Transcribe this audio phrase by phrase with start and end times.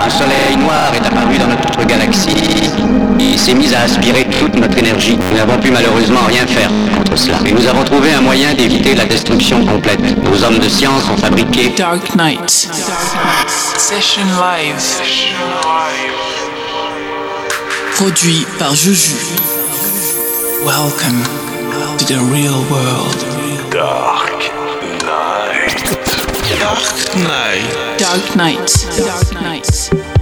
[0.00, 2.70] un soleil noir est apparu dans notre galaxie
[3.18, 5.18] et s'est mis à aspirer toute notre énergie.
[5.30, 7.38] Nous n'avons pu malheureusement rien faire contre cela.
[7.46, 10.00] Et nous avons trouvé un moyen d'éviter la destruction complète.
[10.24, 12.68] Nos hommes de science ont fabriqué Dark Knight.
[13.76, 14.82] Session Live.
[17.96, 19.14] Produit par Juju.
[20.64, 21.22] Welcome
[21.98, 23.16] to the real world.
[23.70, 24.39] Dark Knight.
[26.60, 27.96] Dark Knight.
[27.98, 28.86] Dark Knight.
[28.98, 30.19] Dark Knight.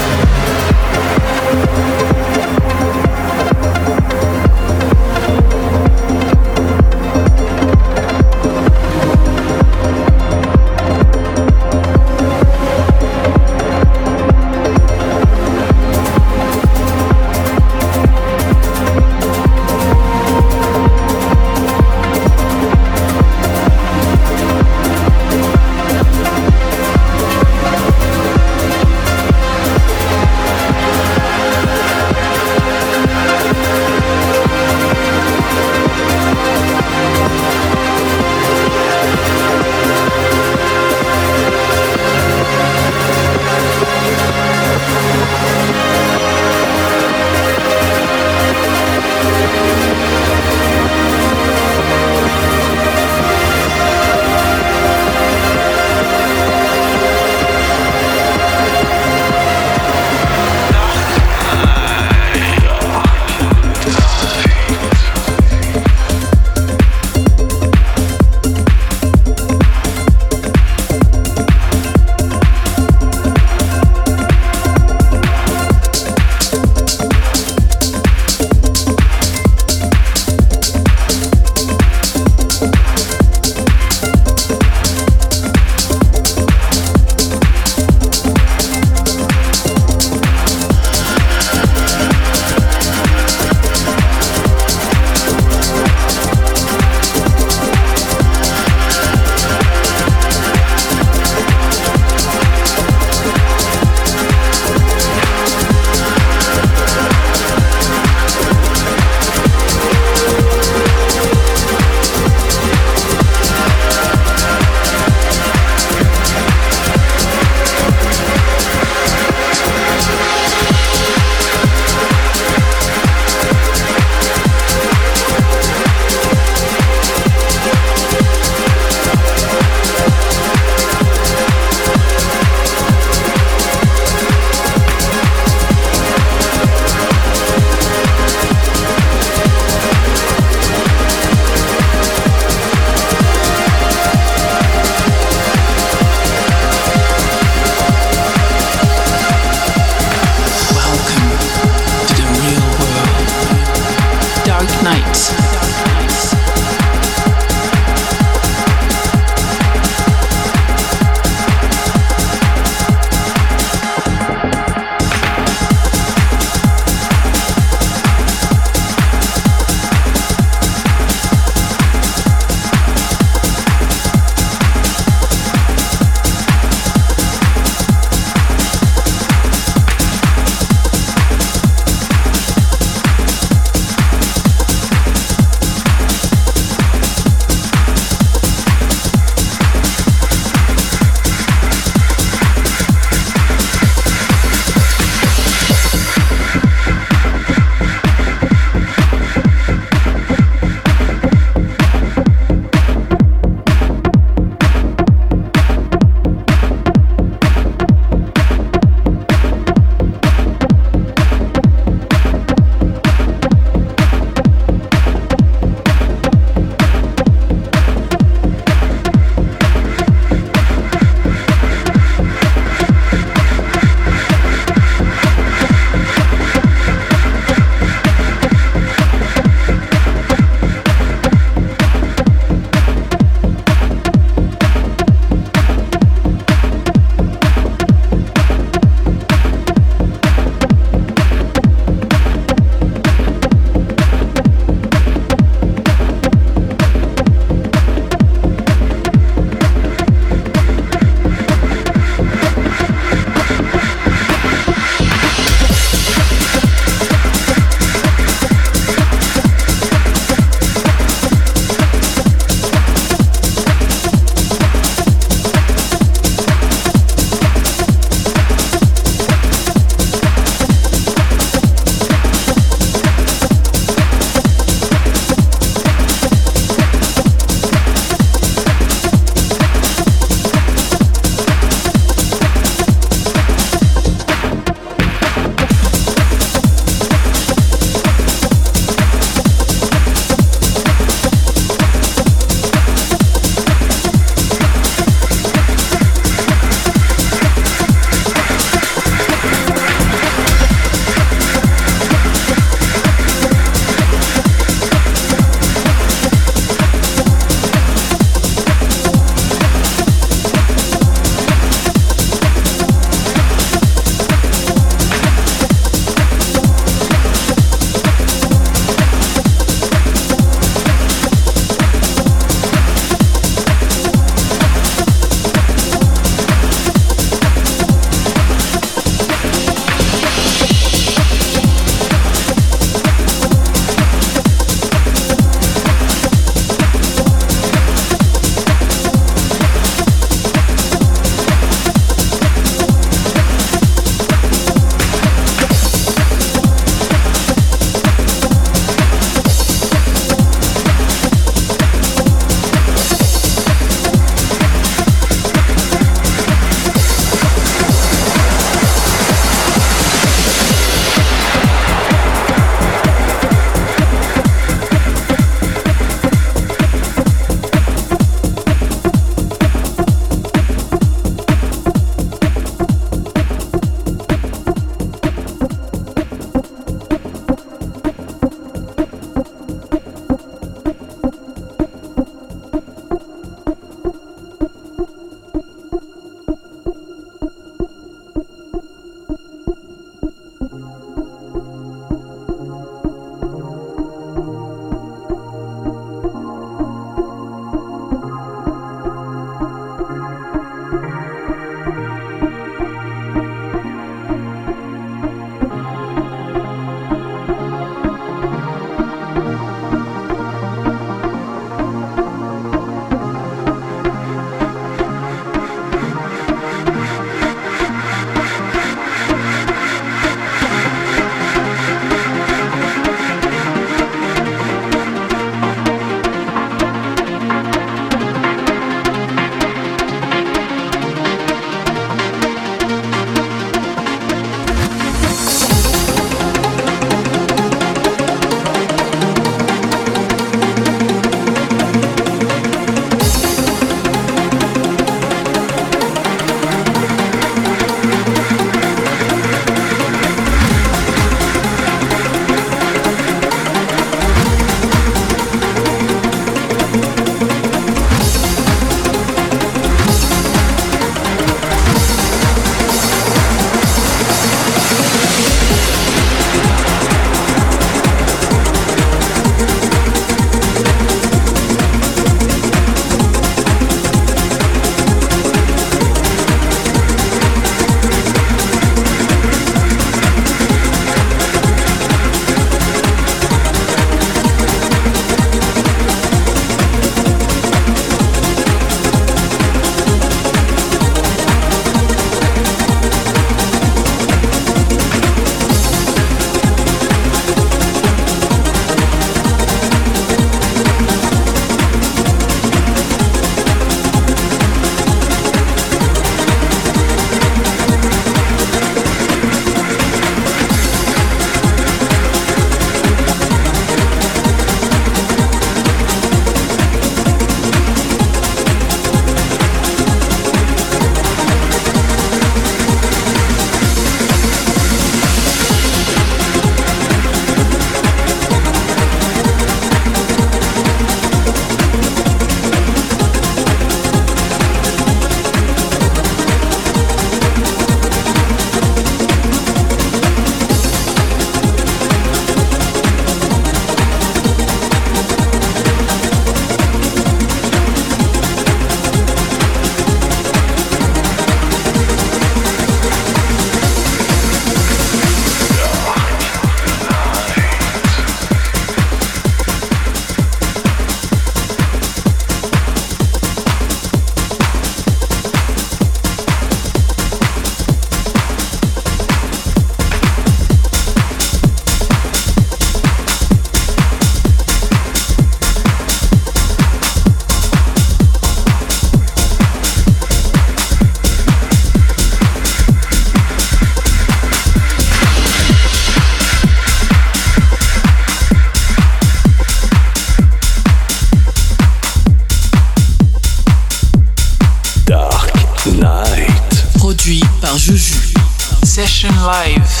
[599.41, 600.00] Session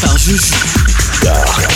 [0.00, 0.54] par Juju.
[1.22, 1.68] Dark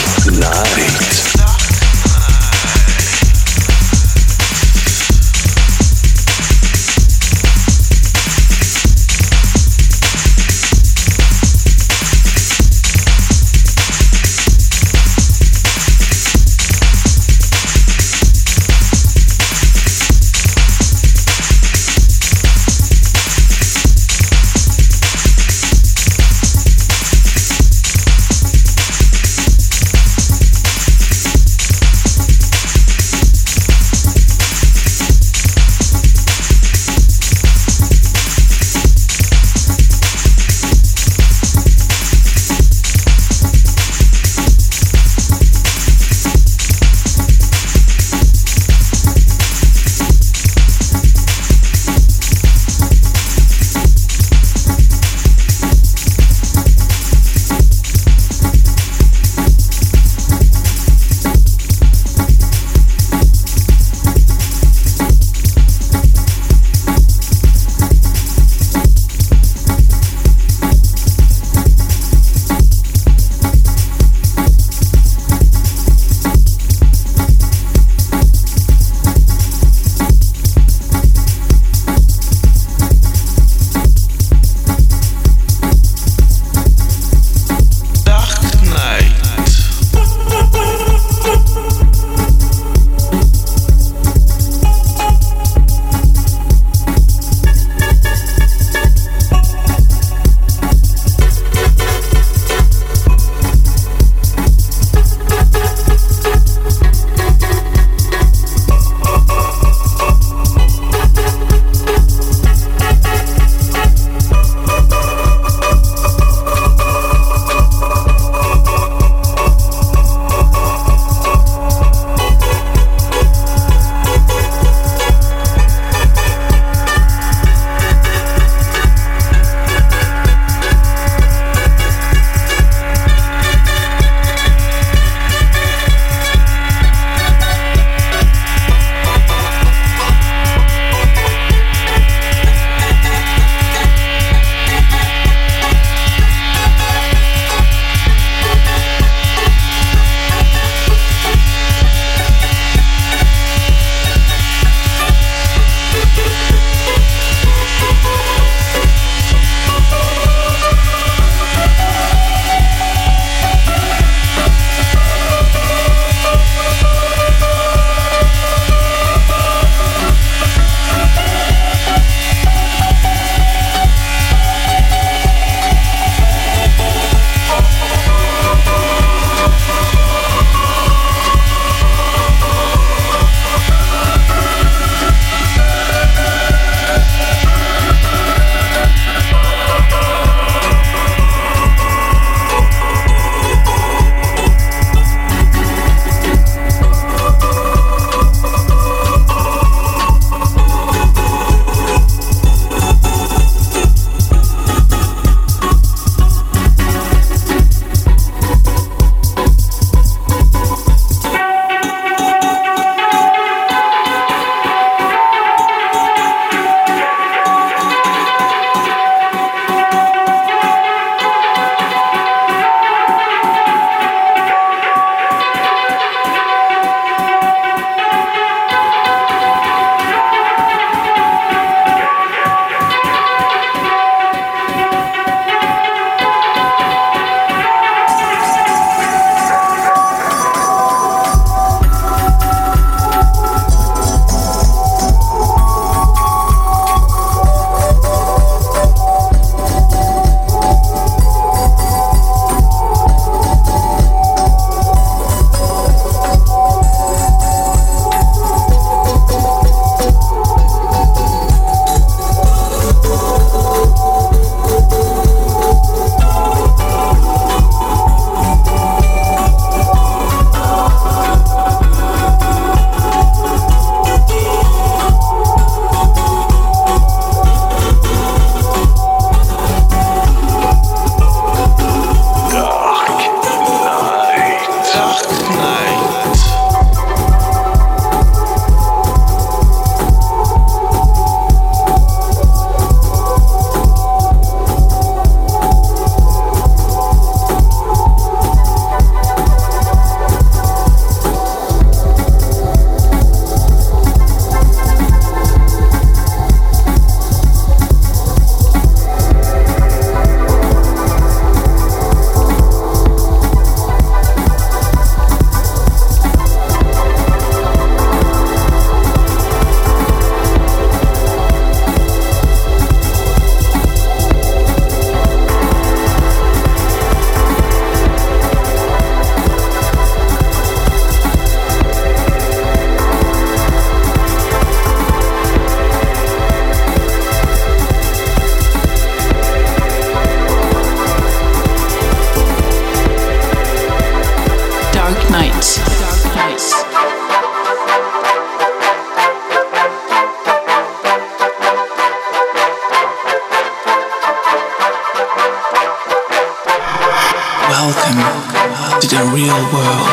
[359.39, 360.08] real world.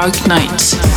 [0.00, 0.89] Dark Knight.